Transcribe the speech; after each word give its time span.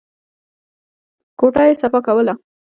کوټه 1.39 1.63
يې 1.67 1.73
صفا 1.81 1.99
کوله. 2.07 2.33